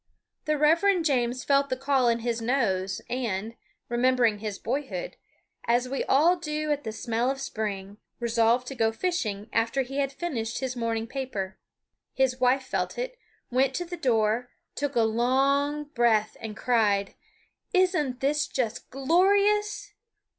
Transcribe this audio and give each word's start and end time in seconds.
The 0.45 0.57
Reverend 0.57 1.05
James 1.05 1.43
felt 1.43 1.69
the 1.69 1.75
call 1.77 2.07
in 2.07 2.21
his 2.21 2.41
nose 2.41 3.01
and, 3.07 3.53
remembering 3.87 4.39
his 4.39 4.57
boyhood, 4.57 5.15
as 5.65 5.87
we 5.87 6.03
all 6.05 6.37
do 6.37 6.71
at 6.71 6.83
the 6.83 6.91
smell 6.91 7.29
of 7.29 7.39
spring, 7.39 7.97
resolved 8.19 8.65
to 8.69 8.73
go 8.73 8.91
fishing 8.91 9.47
after 9.53 9.83
he 9.83 9.99
had 9.99 10.11
finished 10.11 10.57
his 10.57 10.75
morning 10.75 11.05
paper. 11.05 11.59
His 12.15 12.39
wife 12.39 12.63
felt 12.63 12.97
it, 12.97 13.15
went 13.51 13.75
to 13.75 13.85
the 13.85 13.95
door, 13.95 14.49
took 14.73 14.95
a 14.95 15.01
long 15.01 15.83
breath 15.83 16.35
and 16.39 16.57
cried, 16.57 17.13
"Isn't 17.71 18.21
this 18.21 18.47
just 18.47 18.89
glorious!" 18.89 19.93